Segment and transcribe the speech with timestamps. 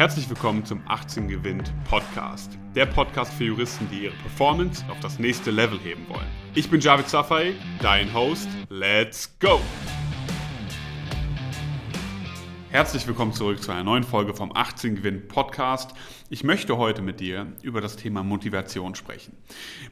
[0.00, 2.56] Herzlich willkommen zum 18 Gewinnt Podcast.
[2.74, 6.26] Der Podcast für Juristen, die ihre Performance auf das nächste Level heben wollen.
[6.54, 8.48] Ich bin Javid Safai, dein Host.
[8.70, 9.60] Let's go!
[12.72, 15.90] Herzlich willkommen zurück zu einer neuen Folge vom 18 Gewinn Podcast.
[16.28, 19.36] Ich möchte heute mit dir über das Thema Motivation sprechen.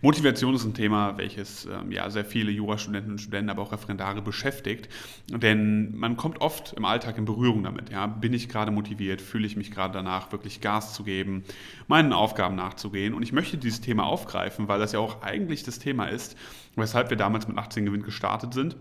[0.01, 4.23] Motivation ist ein Thema, welches ähm, ja sehr viele Jurastudenten und Studenten, aber auch Referendare
[4.23, 4.89] beschäftigt,
[5.29, 7.91] denn man kommt oft im Alltag in Berührung damit.
[7.91, 9.21] Ja, bin ich gerade motiviert?
[9.21, 11.43] Fühle ich mich gerade danach, wirklich Gas zu geben,
[11.89, 13.13] meinen Aufgaben nachzugehen?
[13.13, 16.37] Und ich möchte dieses Thema aufgreifen, weil das ja auch eigentlich das Thema ist,
[16.77, 18.77] weshalb wir damals mit 18 Gewinn gestartet sind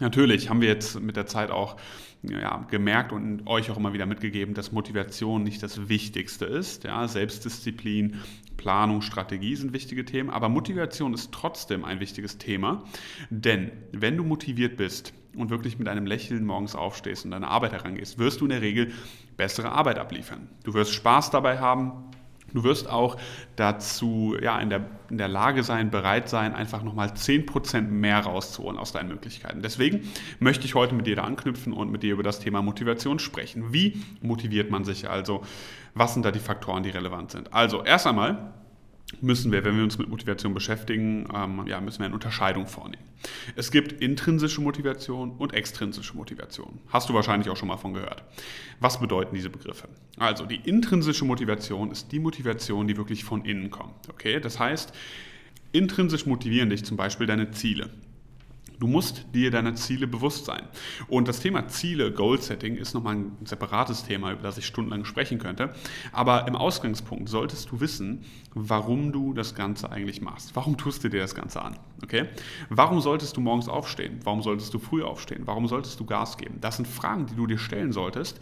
[0.00, 1.76] Natürlich haben wir jetzt mit der Zeit auch
[2.22, 6.84] ja, gemerkt und euch auch immer wieder mitgegeben, dass Motivation nicht das Wichtigste ist.
[6.84, 8.20] Ja, Selbstdisziplin,
[8.56, 12.84] Planung, Strategie sind wichtige Themen, aber Motivation ist trotzdem ein wichtiges Thema,
[13.30, 17.72] denn wenn du motiviert bist und wirklich mit einem Lächeln morgens aufstehst und deine Arbeit
[17.72, 18.92] herangehst, wirst du in der Regel
[19.36, 20.48] bessere Arbeit abliefern.
[20.62, 21.92] Du wirst Spaß dabei haben,
[22.52, 23.16] Du wirst auch
[23.56, 28.78] dazu ja, in, der, in der Lage sein, bereit sein, einfach nochmal 10% mehr rauszuholen
[28.78, 29.60] aus deinen Möglichkeiten.
[29.60, 33.18] Deswegen möchte ich heute mit dir da anknüpfen und mit dir über das Thema Motivation
[33.18, 33.72] sprechen.
[33.72, 35.42] Wie motiviert man sich also?
[35.94, 37.52] Was sind da die Faktoren, die relevant sind?
[37.52, 38.52] Also erst einmal
[39.20, 43.02] müssen wir, wenn wir uns mit Motivation beschäftigen, ähm, ja, müssen wir eine Unterscheidung vornehmen.
[43.56, 46.80] Es gibt intrinsische Motivation und extrinsische Motivation.
[46.88, 48.22] Hast du wahrscheinlich auch schon mal von gehört.
[48.80, 49.88] Was bedeuten diese Begriffe?
[50.18, 54.08] Also die intrinsische Motivation ist die Motivation, die wirklich von innen kommt.
[54.10, 54.40] Okay?
[54.40, 54.92] Das heißt,
[55.72, 57.90] intrinsisch motivieren dich zum Beispiel deine Ziele.
[58.80, 60.62] Du musst dir deiner Ziele bewusst sein.
[61.08, 65.04] Und das Thema Ziele, Goal Setting, ist nochmal ein separates Thema, über das ich stundenlang
[65.04, 65.74] sprechen könnte.
[66.12, 70.56] Aber im Ausgangspunkt solltest du wissen, warum du das Ganze eigentlich machst.
[70.56, 71.76] Warum tust du dir das Ganze an?
[72.02, 72.26] Okay?
[72.68, 74.20] Warum solltest du morgens aufstehen?
[74.24, 75.42] Warum solltest du früh aufstehen?
[75.44, 76.58] Warum solltest du Gas geben?
[76.60, 78.40] Das sind Fragen, die du dir stellen solltest.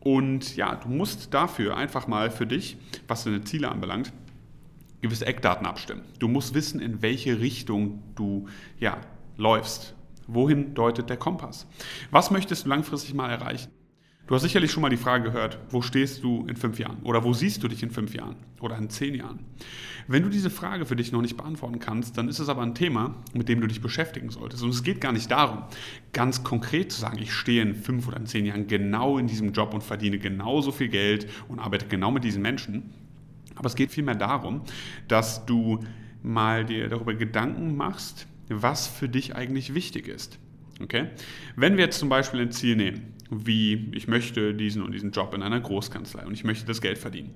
[0.00, 2.76] Und ja, du musst dafür einfach mal für dich,
[3.08, 4.12] was deine Ziele anbelangt,
[5.00, 6.02] gewisse Eckdaten abstimmen.
[6.18, 8.98] Du musst wissen, in welche Richtung du ja,
[9.38, 9.94] läufst.
[10.26, 11.66] Wohin deutet der Kompass?
[12.10, 13.70] Was möchtest du langfristig mal erreichen?
[14.26, 16.98] Du hast sicherlich schon mal die Frage gehört, wo stehst du in fünf Jahren?
[17.02, 18.36] Oder wo siehst du dich in fünf Jahren?
[18.60, 19.46] Oder in zehn Jahren?
[20.06, 22.74] Wenn du diese Frage für dich noch nicht beantworten kannst, dann ist es aber ein
[22.74, 24.62] Thema, mit dem du dich beschäftigen solltest.
[24.62, 25.62] Und es geht gar nicht darum,
[26.12, 29.52] ganz konkret zu sagen, ich stehe in fünf oder in zehn Jahren genau in diesem
[29.52, 32.92] Job und verdiene genauso viel Geld und arbeite genau mit diesen Menschen.
[33.54, 34.60] Aber es geht vielmehr darum,
[35.08, 35.80] dass du
[36.22, 40.38] mal dir darüber Gedanken machst, was für dich eigentlich wichtig ist.
[40.80, 41.08] Okay?
[41.56, 45.34] Wenn wir jetzt zum Beispiel ein Ziel nehmen, wie ich möchte diesen und diesen Job
[45.34, 47.34] in einer Großkanzlei und ich möchte das Geld verdienen,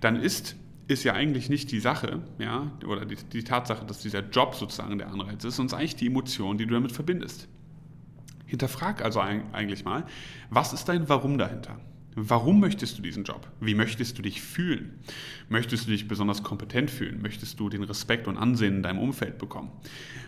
[0.00, 0.56] dann ist,
[0.88, 4.98] ist ja eigentlich nicht die Sache, ja, oder die, die Tatsache, dass dieser Job sozusagen
[4.98, 7.48] der Anreiz ist, sondern eigentlich die Emotion, die du damit verbindest.
[8.46, 10.06] Hinterfrag also eigentlich mal,
[10.48, 11.78] was ist dein Warum dahinter?
[12.14, 13.46] Warum möchtest du diesen Job?
[13.60, 14.98] Wie möchtest du dich fühlen?
[15.48, 17.22] Möchtest du dich besonders kompetent fühlen?
[17.22, 19.70] Möchtest du den Respekt und Ansehen in deinem Umfeld bekommen?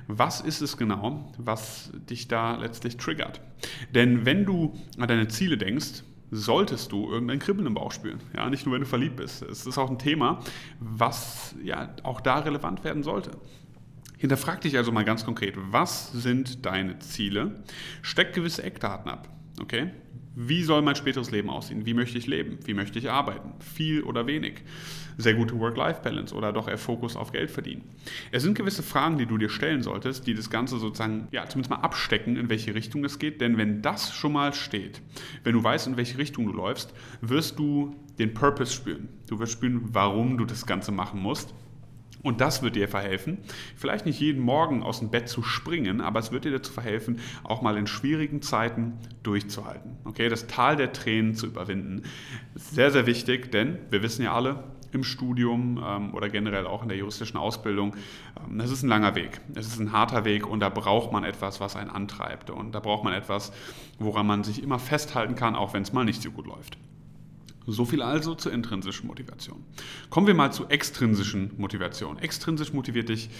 [0.06, 3.40] Was ist es genau, was dich da letztlich triggert?
[3.94, 8.20] Denn wenn du an deine Ziele denkst, solltest du irgendein Kribbeln im Bauch spüren.
[8.36, 9.42] Ja, nicht nur, wenn du verliebt bist.
[9.42, 10.40] Es ist auch ein Thema,
[10.78, 13.32] was ja auch da relevant werden sollte.
[14.16, 17.64] Hinterfrag dich also mal ganz konkret, was sind deine Ziele?
[18.02, 19.28] Steck gewisse Eckdaten ab.
[19.60, 19.90] Okay?
[20.36, 21.86] Wie soll mein späteres Leben aussehen?
[21.86, 22.58] Wie möchte ich leben?
[22.64, 23.52] Wie möchte ich arbeiten?
[23.58, 24.62] Viel oder wenig?
[25.18, 27.82] Sehr gute Work-Life-Balance oder doch eher Fokus auf Geld verdienen?
[28.30, 31.70] Es sind gewisse Fragen, die du dir stellen solltest, die das Ganze sozusagen, ja, zumindest
[31.70, 33.40] mal abstecken, in welche Richtung es geht.
[33.40, 35.02] Denn wenn das schon mal steht,
[35.42, 39.08] wenn du weißt, in welche Richtung du läufst, wirst du den Purpose spüren.
[39.28, 41.52] Du wirst spüren, warum du das Ganze machen musst.
[42.22, 43.38] Und das wird dir verhelfen,
[43.76, 47.18] vielleicht nicht jeden Morgen aus dem Bett zu springen, aber es wird dir dazu verhelfen,
[47.44, 49.96] auch mal in schwierigen Zeiten durchzuhalten.
[50.04, 52.02] Okay, das Tal der Tränen zu überwinden.
[52.54, 56.88] Sehr, sehr wichtig, denn wir wissen ja alle, im Studium ähm, oder generell auch in
[56.88, 57.94] der juristischen Ausbildung,
[58.36, 59.40] ähm, das ist ein langer Weg.
[59.54, 62.50] Es ist ein harter Weg und da braucht man etwas, was einen antreibt.
[62.50, 63.52] Und da braucht man etwas,
[63.98, 66.76] woran man sich immer festhalten kann, auch wenn es mal nicht so gut läuft.
[67.70, 69.64] So viel also zur intrinsischen Motivation.
[70.10, 72.18] Kommen wir mal zur extrinsischen Motivation.
[72.18, 73.30] Extrinsisch motiviert dich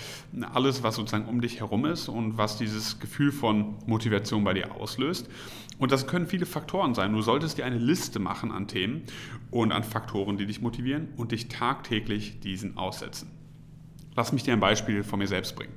[0.52, 4.74] alles, was sozusagen um dich herum ist und was dieses Gefühl von Motivation bei dir
[4.74, 5.28] auslöst.
[5.78, 7.12] Und das können viele Faktoren sein.
[7.12, 9.02] Du solltest dir eine Liste machen an Themen
[9.50, 13.30] und an Faktoren, die dich motivieren und dich tagtäglich diesen aussetzen.
[14.14, 15.72] Lass mich dir ein Beispiel von mir selbst bringen.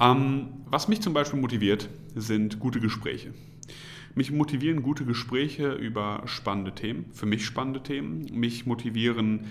[0.00, 3.32] Ähm, was mich zum Beispiel motiviert, sind gute Gespräche.
[4.16, 8.26] Mich motivieren gute Gespräche über spannende Themen, für mich spannende Themen.
[8.32, 9.46] Mich motivieren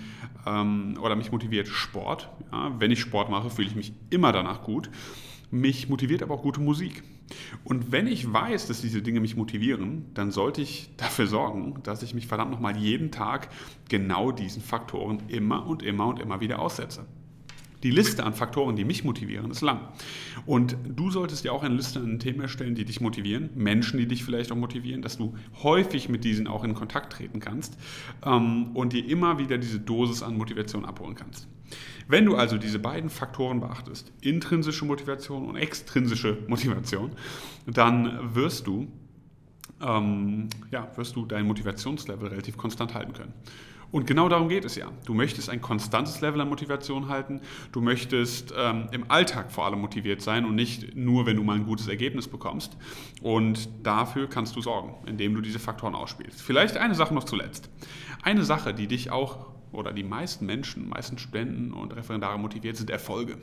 [0.46, 2.30] ähm, oder mich motiviert Sport.
[2.50, 4.90] Ja, wenn ich Sport mache, fühle ich mich immer danach gut.
[5.50, 7.02] Mich motiviert aber auch gute Musik.
[7.62, 12.02] Und wenn ich weiß, dass diese Dinge mich motivieren, dann sollte ich dafür sorgen, dass
[12.02, 13.50] ich mich verdammt nochmal jeden Tag
[13.88, 17.06] genau diesen Faktoren immer und immer und immer wieder aussetze.
[17.84, 19.80] Die Liste an Faktoren, die mich motivieren, ist lang.
[20.46, 24.08] Und du solltest dir auch eine Liste an Themen erstellen, die dich motivieren, Menschen, die
[24.08, 27.76] dich vielleicht auch motivieren, dass du häufig mit diesen auch in Kontakt treten kannst
[28.24, 31.46] ähm, und dir immer wieder diese Dosis an Motivation abholen kannst.
[32.08, 37.12] Wenn du also diese beiden Faktoren beachtest, intrinsische Motivation und extrinsische Motivation,
[37.66, 38.88] dann wirst du,
[39.82, 43.34] ähm, ja, wirst du dein Motivationslevel relativ konstant halten können.
[43.94, 44.90] Und genau darum geht es ja.
[45.04, 47.40] Du möchtest ein konstantes Level an Motivation halten.
[47.70, 51.54] Du möchtest ähm, im Alltag vor allem motiviert sein und nicht nur, wenn du mal
[51.54, 52.76] ein gutes Ergebnis bekommst.
[53.22, 56.42] Und dafür kannst du sorgen, indem du diese Faktoren ausspielst.
[56.42, 57.70] Vielleicht eine Sache noch zuletzt.
[58.24, 62.90] Eine Sache, die dich auch oder die meisten Menschen, meisten Studenten und Referendare motiviert, sind
[62.90, 63.38] Erfolge.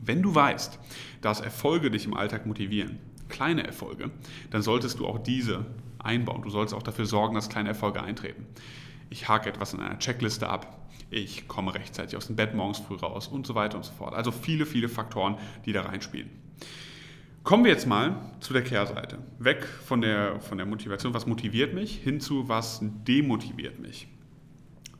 [0.00, 0.78] Wenn du weißt,
[1.22, 4.12] dass Erfolge dich im Alltag motivieren, kleine Erfolge,
[4.52, 5.66] dann solltest du auch diese
[5.98, 6.42] einbauen.
[6.42, 8.46] Du solltest auch dafür sorgen, dass kleine Erfolge eintreten
[9.10, 10.78] ich hake etwas in einer Checkliste ab,
[11.10, 14.14] ich komme rechtzeitig aus dem Bett morgens früh raus und so weiter und so fort.
[14.14, 15.36] Also viele, viele Faktoren,
[15.66, 16.30] die da reinspielen.
[17.42, 19.18] Kommen wir jetzt mal zu der Kehrseite.
[19.38, 24.06] Weg von der, von der Motivation, was motiviert mich, hin zu was demotiviert mich.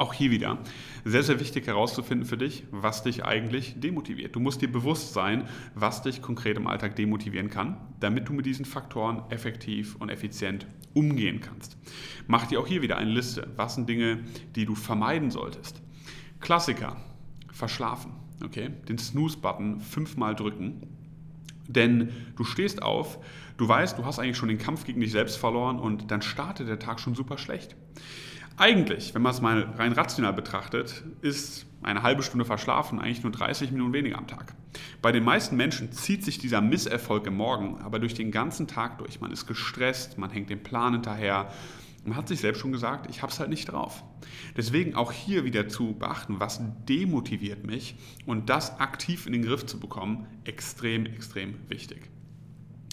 [0.01, 0.57] Auch hier wieder
[1.05, 4.35] sehr, sehr wichtig herauszufinden für dich, was dich eigentlich demotiviert.
[4.35, 8.47] Du musst dir bewusst sein, was dich konkret im Alltag demotivieren kann, damit du mit
[8.47, 11.77] diesen Faktoren effektiv und effizient umgehen kannst.
[12.27, 13.51] Mach dir auch hier wieder eine Liste.
[13.57, 14.21] Was sind Dinge,
[14.57, 15.83] die du vermeiden solltest?
[16.41, 16.97] Klassiker,
[17.53, 18.13] verschlafen.
[18.43, 18.71] Okay?
[18.89, 20.81] Den Snooze-Button fünfmal drücken.
[21.69, 23.19] Denn du stehst auf,
[23.59, 26.69] du weißt, du hast eigentlich schon den Kampf gegen dich selbst verloren und dann startet
[26.69, 27.77] der Tag schon super schlecht.
[28.57, 33.33] Eigentlich, wenn man es mal rein rational betrachtet, ist eine halbe Stunde verschlafen eigentlich nur
[33.33, 34.55] 30 Minuten weniger am Tag.
[35.01, 38.99] Bei den meisten Menschen zieht sich dieser Misserfolg im Morgen aber durch den ganzen Tag
[38.99, 39.21] durch.
[39.21, 41.51] Man ist gestresst, man hängt dem Plan hinterher.
[42.05, 44.05] Man hat sich selbst schon gesagt, ich habe es halt nicht drauf.
[44.57, 49.67] Deswegen auch hier wieder zu beachten, was demotiviert mich und das aktiv in den Griff
[49.67, 52.11] zu bekommen, extrem, extrem wichtig.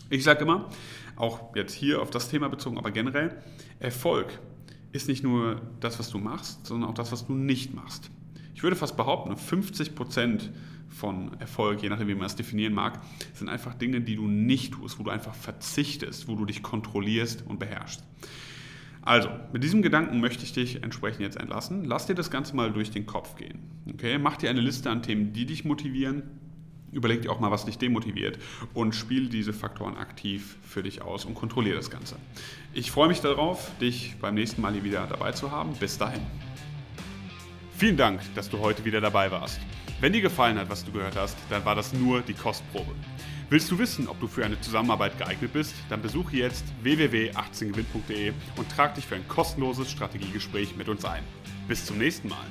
[0.09, 0.69] Ich sage immer,
[1.15, 3.42] auch jetzt hier auf das Thema bezogen, aber generell,
[3.80, 4.39] Erfolg
[4.98, 8.12] ist nicht nur das, was du machst, sondern auch das, was du nicht machst.
[8.54, 10.52] Ich würde fast behaupten, 50 Prozent
[10.90, 13.00] von Erfolg, je nachdem, wie man es definieren mag,
[13.34, 17.46] sind einfach Dinge, die du nicht tust, wo du einfach verzichtest, wo du dich kontrollierst
[17.48, 18.04] und beherrschst.
[19.04, 21.86] Also, mit diesem Gedanken möchte ich dich entsprechend jetzt entlassen.
[21.86, 23.60] Lass dir das Ganze mal durch den Kopf gehen.
[23.94, 24.18] Okay?
[24.18, 26.24] Mach dir eine Liste an Themen, die dich motivieren,
[26.92, 28.39] Überleg dir auch mal, was dich demotiviert
[28.74, 32.16] und spiel diese Faktoren aktiv für dich aus und kontrolliere das Ganze.
[32.74, 35.74] Ich freue mich darauf, dich beim nächsten Mal hier wieder dabei zu haben.
[35.74, 36.22] Bis dahin.
[37.75, 39.60] Vielen Dank, dass du heute wieder dabei warst.
[40.00, 42.94] Wenn dir gefallen hat, was du gehört hast, dann war das nur die Kostprobe.
[43.50, 45.74] Willst du wissen, ob du für eine Zusammenarbeit geeignet bist?
[45.90, 51.24] Dann besuche jetzt www.18gewinn.de und trag dich für ein kostenloses Strategiegespräch mit uns ein.
[51.68, 52.45] Bis zum nächsten Mal.